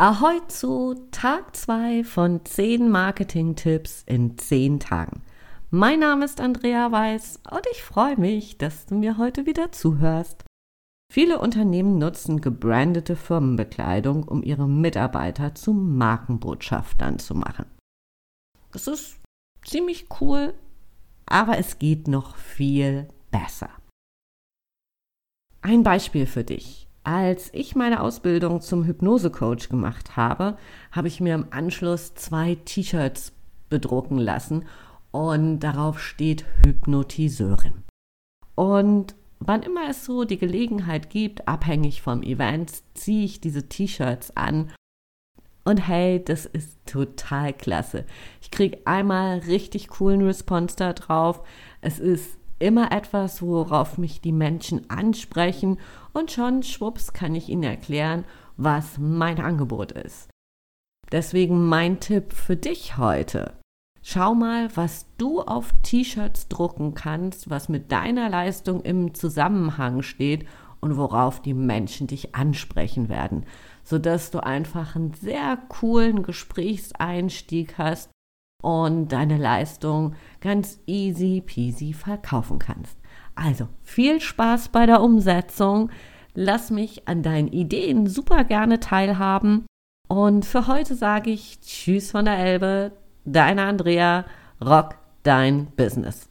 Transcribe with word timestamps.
Ahoi 0.00 0.38
zu 0.46 0.94
Tag 1.10 1.56
2 1.56 2.04
von 2.04 2.44
10 2.44 2.88
Marketing-Tipps 2.88 4.04
in 4.06 4.38
10 4.38 4.78
Tagen. 4.78 5.22
Mein 5.70 5.98
Name 5.98 6.24
ist 6.24 6.40
Andrea 6.40 6.92
Weiß 6.92 7.40
und 7.50 7.66
ich 7.72 7.82
freue 7.82 8.16
mich, 8.16 8.58
dass 8.58 8.86
du 8.86 8.94
mir 8.94 9.18
heute 9.18 9.44
wieder 9.44 9.72
zuhörst. 9.72 10.44
Viele 11.12 11.40
Unternehmen 11.40 11.98
nutzen 11.98 12.40
gebrandete 12.40 13.16
Firmenbekleidung, 13.16 14.22
um 14.22 14.44
ihre 14.44 14.68
Mitarbeiter 14.68 15.56
zu 15.56 15.72
Markenbotschaftern 15.72 17.18
zu 17.18 17.34
machen. 17.34 17.66
Das 18.70 18.86
ist 18.86 19.18
ziemlich 19.64 20.06
cool, 20.20 20.54
aber 21.26 21.58
es 21.58 21.80
geht 21.80 22.06
noch 22.06 22.36
viel 22.36 23.08
besser. 23.32 23.70
Ein 25.60 25.82
Beispiel 25.82 26.26
für 26.26 26.44
dich. 26.44 26.87
Als 27.08 27.48
ich 27.54 27.74
meine 27.74 28.02
Ausbildung 28.02 28.60
zum 28.60 28.84
Hypnosecoach 28.84 29.70
gemacht 29.70 30.18
habe, 30.18 30.58
habe 30.92 31.08
ich 31.08 31.22
mir 31.22 31.34
im 31.34 31.46
Anschluss 31.48 32.14
zwei 32.14 32.56
T-Shirts 32.66 33.32
bedrucken 33.70 34.18
lassen 34.18 34.66
und 35.10 35.60
darauf 35.60 36.02
steht 36.02 36.44
Hypnotiseurin. 36.66 37.82
Und 38.56 39.14
wann 39.38 39.62
immer 39.62 39.88
es 39.88 40.04
so 40.04 40.24
die 40.24 40.36
Gelegenheit 40.36 41.08
gibt, 41.08 41.48
abhängig 41.48 42.02
vom 42.02 42.22
Event, 42.22 42.74
ziehe 42.92 43.24
ich 43.24 43.40
diese 43.40 43.70
T-Shirts 43.70 44.36
an. 44.36 44.70
Und 45.64 45.78
hey, 45.78 46.22
das 46.22 46.44
ist 46.44 46.76
total 46.84 47.54
klasse. 47.54 48.04
Ich 48.42 48.50
kriege 48.50 48.80
einmal 48.84 49.38
richtig 49.38 49.88
coolen 49.88 50.20
Response 50.26 50.76
da 50.76 50.92
drauf. 50.92 51.40
Es 51.80 52.00
ist 52.00 52.36
immer 52.58 52.92
etwas, 52.92 53.42
worauf 53.42 53.98
mich 53.98 54.20
die 54.20 54.32
Menschen 54.32 54.88
ansprechen 54.90 55.78
und 56.12 56.30
schon 56.30 56.62
schwupps 56.62 57.12
kann 57.12 57.34
ich 57.34 57.48
ihnen 57.48 57.62
erklären, 57.62 58.24
was 58.56 58.98
mein 58.98 59.40
Angebot 59.40 59.92
ist. 59.92 60.28
Deswegen 61.12 61.66
mein 61.66 62.00
Tipp 62.00 62.32
für 62.32 62.56
dich 62.56 62.98
heute. 62.98 63.54
Schau 64.02 64.34
mal, 64.34 64.68
was 64.76 65.06
du 65.18 65.40
auf 65.42 65.74
T-Shirts 65.82 66.48
drucken 66.48 66.94
kannst, 66.94 67.50
was 67.50 67.68
mit 67.68 67.92
deiner 67.92 68.28
Leistung 68.28 68.82
im 68.82 69.14
Zusammenhang 69.14 70.02
steht 70.02 70.46
und 70.80 70.96
worauf 70.96 71.42
die 71.42 71.54
Menschen 71.54 72.06
dich 72.06 72.34
ansprechen 72.34 73.08
werden, 73.08 73.44
sodass 73.84 74.30
du 74.30 74.42
einfach 74.42 74.96
einen 74.96 75.12
sehr 75.14 75.56
coolen 75.68 76.22
Gesprächseinstieg 76.22 77.78
hast 77.78 78.10
und 78.62 79.08
deine 79.08 79.36
Leistung 79.36 80.14
ganz 80.40 80.80
easy 80.86 81.42
peasy 81.44 81.92
verkaufen 81.92 82.58
kannst. 82.58 82.98
Also 83.34 83.68
viel 83.82 84.20
Spaß 84.20 84.70
bei 84.70 84.86
der 84.86 85.00
Umsetzung. 85.00 85.90
Lass 86.34 86.70
mich 86.70 87.06
an 87.06 87.22
deinen 87.22 87.48
Ideen 87.48 88.06
super 88.06 88.44
gerne 88.44 88.80
teilhaben. 88.80 89.66
Und 90.08 90.44
für 90.44 90.66
heute 90.66 90.94
sage 90.94 91.30
ich 91.30 91.60
Tschüss 91.60 92.10
von 92.10 92.24
der 92.24 92.38
Elbe, 92.38 92.92
deine 93.24 93.62
Andrea, 93.62 94.24
rock 94.64 94.96
dein 95.22 95.66
Business. 95.76 96.28